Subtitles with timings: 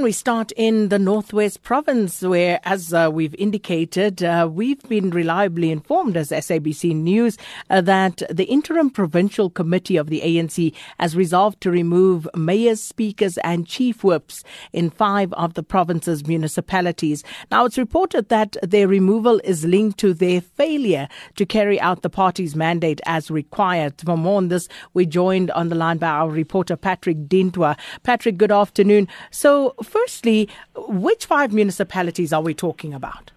[0.00, 5.10] And we start in the Northwest Province, where, as uh, we've indicated, uh, we've been
[5.10, 7.36] reliably informed as SABC News
[7.68, 13.36] uh, that the Interim Provincial Committee of the ANC has resolved to remove mayors, speakers,
[13.44, 14.42] and chief whips
[14.72, 17.22] in five of the province's municipalities.
[17.50, 22.08] Now, it's reported that their removal is linked to their failure to carry out the
[22.08, 24.00] party's mandate as required.
[24.02, 27.78] For more on this, we're joined on the line by our reporter, Patrick Dintwa.
[28.02, 29.06] Patrick, good afternoon.
[29.30, 33.32] So, firstly, which five municipalities are we talking about?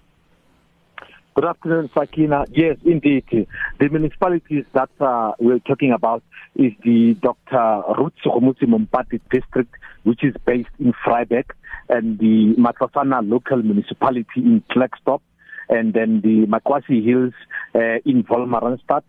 [1.35, 2.45] Good afternoon, Sakina.
[2.51, 3.25] Yes, indeed.
[3.79, 6.21] The municipalities that uh, we're talking about
[6.55, 7.81] is the Dr.
[7.97, 11.45] Ruth Segomotsi Mompati district, which is based in Vryburg,
[11.89, 15.21] and the Matlosana local municipality in Klerksdorp,
[15.69, 17.33] and then the Maquassi Hills
[17.73, 19.03] uh, in Wolmaransstad,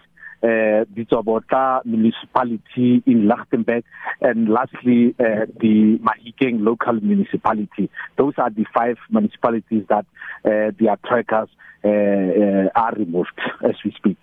[0.45, 3.85] uh, municipality in Lichtenburg,
[4.21, 7.91] and lastly, uh, the Mahikeng local municipality.
[8.17, 10.07] Those are the five municipalities that
[10.45, 11.49] uh, their trackers
[11.85, 14.19] uh, uh, are removed as we speak.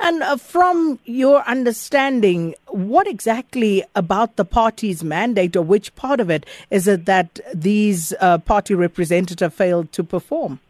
[0.00, 6.30] And uh, from your understanding, what exactly about the party's mandate or which part of
[6.30, 10.60] it is it that these uh, party representatives failed to perform?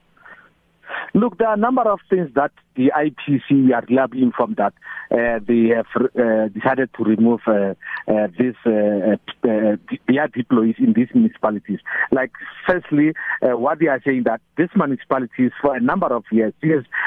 [1.14, 4.72] Look, there are a number of things that the IPC, are reliably informed that
[5.10, 7.74] uh, they have uh, decided to remove uh,
[8.06, 11.80] uh, this, uh, uh, their employees in these municipalities.
[12.12, 12.30] Like,
[12.66, 16.54] firstly, uh, what they are saying that these municipalities, for a number of years,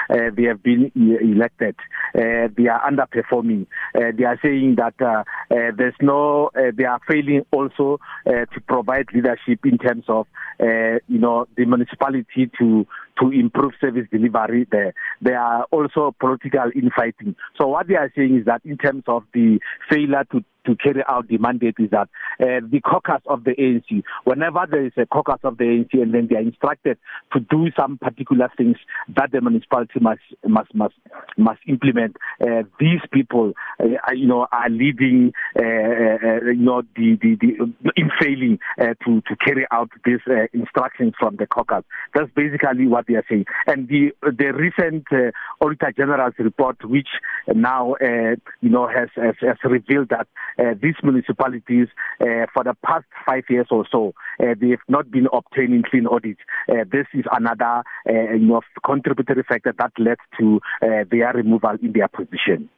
[0.10, 1.76] uh, they have been elected,
[2.16, 3.68] uh, they are underperforming.
[3.96, 8.46] Uh, they are saying that uh, uh, there's no, uh, they are failing also uh,
[8.54, 10.28] to provide leadership in terms of,
[10.60, 12.86] uh, you know, the municipality to
[13.20, 14.94] to improve service delivery there.
[15.22, 17.36] There are also political infighting.
[17.60, 19.60] So what they are saying is that in terms of the
[19.90, 22.10] failure to to carry out the mandate is that
[22.40, 26.14] uh, the caucus of the ANC, whenever there is a caucus of the ANC and
[26.14, 26.98] then they are instructed
[27.34, 28.78] to do some particular things
[29.16, 30.96] that the municipality must must must
[31.38, 37.18] must implement, uh, these people, uh, you know, are leading, uh, uh, you know, the
[37.22, 41.84] the, the in failing uh, to to carry out these uh, instructions from the caucus.
[42.14, 43.46] That's basically what they are saying.
[43.68, 45.32] And the the recent uh,
[45.64, 47.10] Auditor General's report, which
[47.48, 50.28] now uh, you know has, has has revealed that
[50.60, 51.88] uh, these municipalities
[52.20, 56.08] uh, for the past five years or so uh, they have not been obtaining clean
[56.08, 56.42] audits.
[56.70, 61.94] Uh, this is another uh, you know contributory factor that led to their removal in
[61.94, 62.70] their position.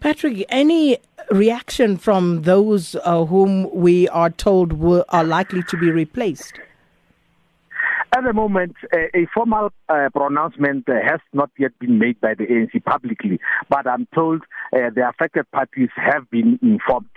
[0.00, 0.98] Patrick, any
[1.30, 6.58] reaction from those whom we are told will, are likely to be replaced?
[8.14, 12.34] At the moment, uh, a formal uh, pronouncement uh, has not yet been made by
[12.34, 13.40] the ANC publicly,
[13.70, 17.08] but I'm told the affected parties have been informed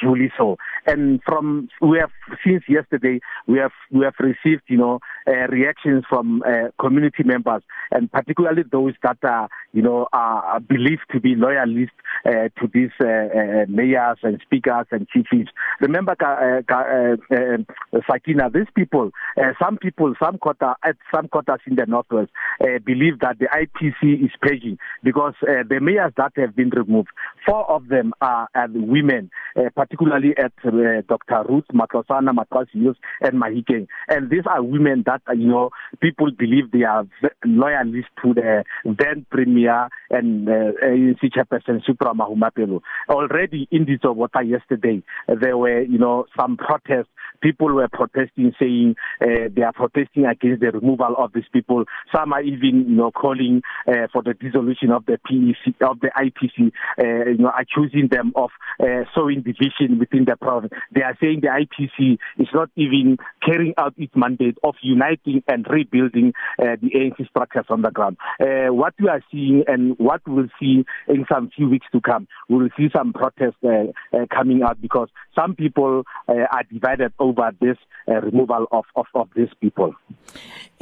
[0.00, 0.56] duly so.
[0.86, 2.10] And from we have
[2.44, 7.62] since yesterday, we have we have received you know uh, reactions from uh, community members,
[7.90, 11.94] and particularly those that are you know are believed to be loyalists
[12.24, 15.50] uh, to these uh, uh, mayors and speakers and chiefs.
[15.80, 21.60] Remember, uh, uh, uh, Sakina, these people, uh, some people, some quota at some quarters
[21.66, 22.30] in the northwest,
[22.60, 27.08] uh, believe that the IPC is paging because uh, the mayors that have been removed,
[27.46, 29.30] four of them are, are women.
[29.58, 31.44] Uh, particularly at uh, Dr.
[31.48, 33.86] Ruth Matlosana, Maquassi and Mahikeng.
[34.08, 35.70] And these are women that, you know,
[36.00, 37.06] people believe they are
[37.44, 42.80] loyalists to the then Premier and uh, ANC Chairperson Supra Mahumapelo.
[43.08, 47.08] Already in Ditsobotla yesterday, there were, you know, some protests
[47.40, 51.84] people were protesting, saying uh, they are protesting against the removal of these people.
[52.14, 56.10] Some are even, you know, calling uh, for the dissolution of the PEC, of the
[56.16, 58.50] IPC, uh, you know, accusing them of
[58.80, 60.72] uh, sowing division within the province.
[60.94, 65.66] They are saying the IPC is not even carrying out its mandate of uniting and
[65.68, 68.16] rebuilding uh, the ANC structures on the ground.
[68.40, 72.26] Uh, what we are seeing and what we'll see in some few weeks to come,
[72.48, 77.12] we will see some protests uh, uh, coming out because some people uh, are divided
[77.18, 77.27] over
[77.60, 77.76] this
[78.08, 79.94] uh, removal of, of, of these people.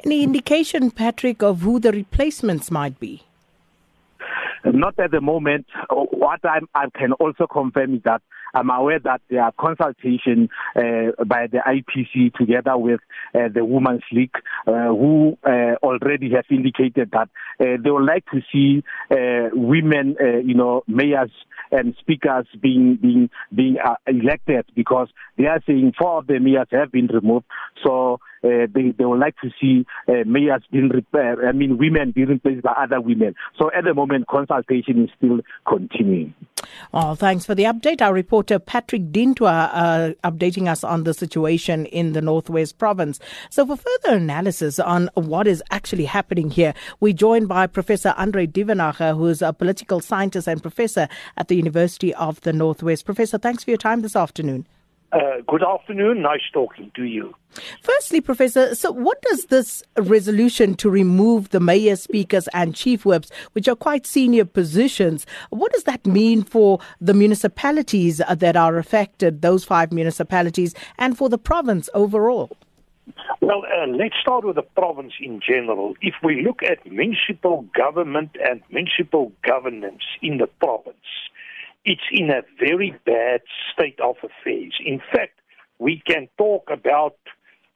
[0.04, 3.22] Any indication, Patrick, of who the replacements might be?
[4.72, 5.66] Not at the moment.
[5.90, 8.22] What I'm, I can also confirm is that
[8.54, 13.00] I'm aware that there are consultation uh, by the IPC together with
[13.34, 14.34] uh, the Women's League,
[14.66, 17.28] uh, who uh, already have indicated that
[17.60, 21.30] uh, they would like to see uh, women, you know, mayors
[21.70, 23.76] and speakers being being being
[24.06, 27.44] elected because they are saying four of the mayors have been removed.
[27.84, 31.44] So uh, they they would like to see uh, mayors being repaired.
[31.44, 33.34] I mean, women being replaced by other women.
[33.58, 36.34] So at the moment, consultation is still continuing.
[36.92, 38.00] Oh, thanks for the update.
[38.00, 43.20] Our reporter Patrick Dintwa uh, updating us on the situation in the Northwest Province.
[43.50, 48.46] So, for further analysis on what is actually happening here, we're joined by Professor Andre
[48.46, 53.04] Duvenhage, who is a political scientist and professor at the University of the Northwest.
[53.04, 54.66] Professor, thanks for your time this afternoon.
[55.12, 56.20] Uh, good afternoon.
[56.22, 57.34] Nice talking to you.
[57.80, 63.30] Firstly, Professor, so what does this resolution to remove the mayor, speakers, and chief whips,
[63.52, 69.42] which are quite senior positions, what does that mean for the municipalities that are affected,
[69.42, 72.50] those five municipalities, and for the province overall?
[73.40, 75.94] Well, uh, let's start with the province in general.
[76.02, 80.96] If we look at municipal government and municipal governance in the province,
[81.86, 83.40] it's in a very bad
[83.72, 84.74] state of affairs.
[84.84, 85.38] In fact,
[85.78, 87.16] we can talk about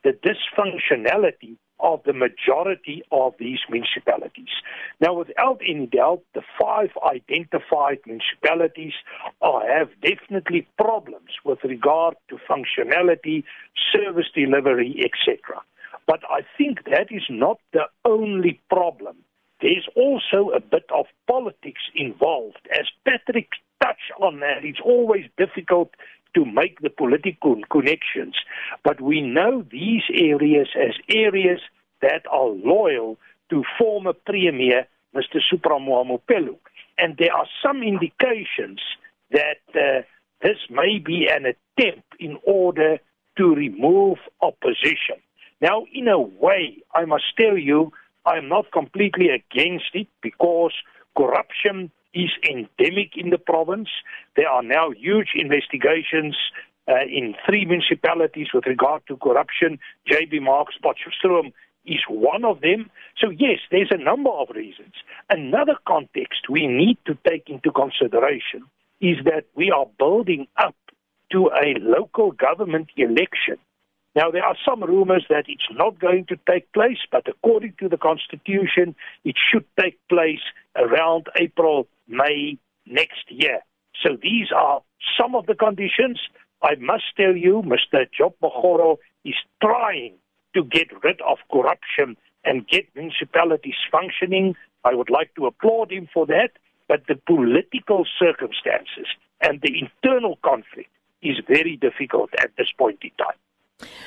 [0.03, 4.53] the dysfunctionality of the majority of these municipalities.
[5.01, 8.93] Now, without any doubt, the five identified municipalities
[9.41, 13.45] are, have definitely problems with regard to functionality,
[13.93, 15.63] service delivery, etc.
[16.07, 19.17] But I think that is not the only problem.
[19.63, 22.67] There's also a bit of politics involved.
[22.73, 23.51] As Patrick
[24.43, 25.91] on it's always difficult
[26.35, 28.35] to make the political connections.
[28.85, 31.61] But we know these areas as areas
[32.03, 33.19] that are loyal
[33.51, 35.41] to former Premier Mr.
[35.51, 36.57] Supra Mahumapelo.
[36.99, 38.81] And there are some indications
[39.33, 40.03] that uh,
[40.43, 42.99] this may be an attempt in order
[43.39, 45.17] to remove opposition.
[45.61, 47.93] Now, in a way, I must tell you,
[48.25, 50.73] I'm not completely against it because
[51.17, 53.89] corruption is endemic in the province.
[54.37, 56.37] There are now huge investigations
[56.89, 59.79] uh, in three municipalities with regard to corruption.
[60.11, 61.53] JB Marks, Potchefstroom
[61.85, 62.91] is one of them.
[63.19, 64.95] So, yes, there's a number of reasons.
[65.29, 68.65] Another context we need to take into consideration
[69.01, 70.75] is that we are building up
[71.33, 73.57] to a local government election.
[74.17, 77.89] Now, there are some rumors that it's not going to take place, but according to
[77.89, 80.43] the Constitution, it should take place
[80.75, 83.61] around April May next year.
[84.03, 84.83] So these are
[85.19, 86.21] some of the conditions.
[86.63, 88.07] I must tell you, Mr.
[88.11, 90.15] Job Mokgoro is trying
[90.55, 94.57] to get rid of corruption and get municipalities functioning.
[94.85, 96.51] I would like to applaud him for that.
[96.89, 99.07] But the political circumstances
[99.41, 100.91] and the internal conflict
[101.23, 103.37] is very difficult at this point in time.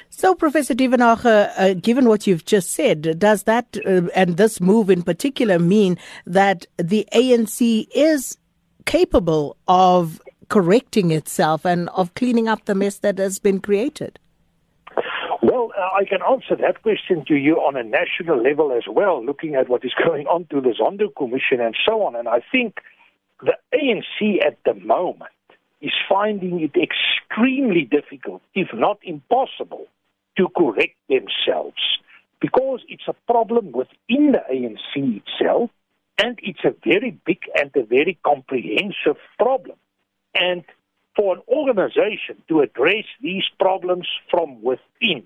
[0.09, 4.89] So, Professor Duvenhage, uh, given what you've just said, does that uh, and this move
[4.89, 8.37] in particular mean that the ANC is
[8.85, 14.19] capable of correcting itself and of cleaning up the mess that has been created?
[15.41, 19.23] Well, uh, I can answer that question to you on a national level as well,
[19.25, 22.15] looking at what is going on to the Zondo Commission and so on.
[22.15, 22.77] And I think
[23.41, 25.31] the ANC at the moment
[25.83, 29.85] is finding it extremely difficult, if not impossible,
[30.37, 31.99] to correct themselves
[32.39, 35.69] because it's a problem within the ANC itself
[36.17, 39.77] and it's a very big and a very comprehensive problem.
[40.33, 40.63] And
[41.15, 45.23] for an organization to address these problems from within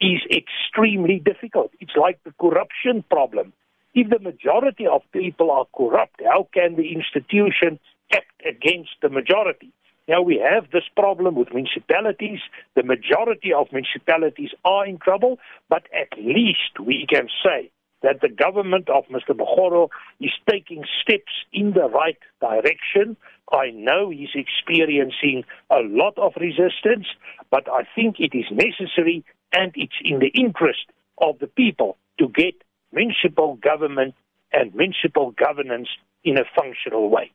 [0.00, 1.72] is extremely difficult.
[1.80, 3.52] It's like the corruption problem.
[3.94, 7.80] If the majority of people are corrupt, how can the institution
[8.12, 9.72] act against the majority?
[10.08, 12.38] Now we have this problem with municipalities.
[12.76, 15.38] The majority of municipalities are in trouble,
[15.68, 17.70] but at least we can say
[18.02, 19.34] that the government of Mr.
[19.34, 19.88] Mokgoro
[20.20, 23.16] is taking steps in the right direction.
[23.52, 27.06] I know he's experiencing a lot of resistance,
[27.50, 30.86] but I think it is necessary and it's in the interest
[31.18, 32.54] of the people to get
[32.92, 34.14] municipal government
[34.52, 35.88] and municipal governance
[36.22, 37.32] in a functional way.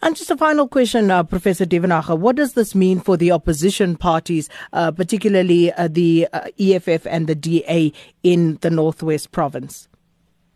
[0.00, 2.18] And just a final question, uh, Professor Duvenhage.
[2.18, 7.26] What does this mean for the opposition parties, uh, particularly uh, the uh, EFF and
[7.26, 9.88] the DA in the Northwest Province?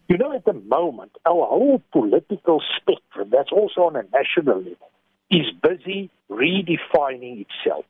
[0.08, 4.90] You know, at the moment, our whole political spectrum, that's also on a national level,
[5.30, 7.84] is busy redefining itself.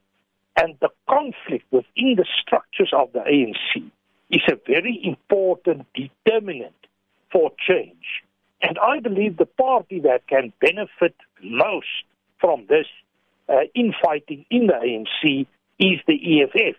[0.56, 3.90] And the conflict within the structures of the ANC
[4.30, 6.74] is a very important determinant
[7.30, 8.24] for change.
[8.66, 11.86] And I believe the party that can benefit most
[12.40, 12.86] from this
[13.48, 15.46] uh, infighting in the ANC
[15.78, 16.74] is the EFF.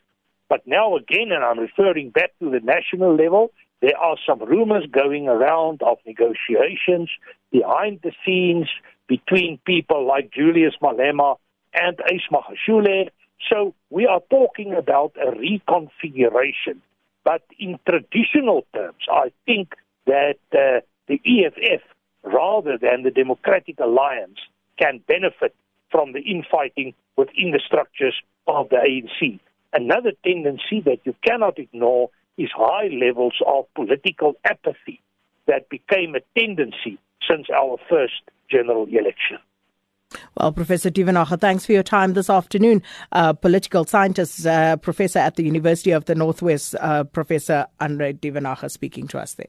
[0.49, 3.51] But now again, and I'm referring back to the national level,
[3.81, 7.09] there are some rumors going around of negotiations
[7.51, 8.67] behind the scenes
[9.07, 11.37] between people like Julius Malema
[11.73, 13.11] and Ace Magashule.
[13.49, 16.81] So we are talking about a reconfiguration
[17.23, 19.73] But in traditional terms, I think
[20.05, 21.81] that uh, the EFF,
[22.23, 24.37] rather than the Democratic Alliance,
[24.79, 25.55] can benefit
[25.91, 28.15] from the infighting within the structures
[28.47, 29.39] of the ANC.
[29.73, 35.01] Another tendency that you cannot ignore is high levels of political apathy
[35.47, 39.39] that became a tendency since our first general election.
[40.37, 42.81] Well, Professor Duvenhage, thanks for your time this afternoon.
[43.11, 48.71] Uh, political scientist, uh, professor at the University of the Northwest, uh, Professor Andre Duvenhage,
[48.71, 49.47] speaking to us there.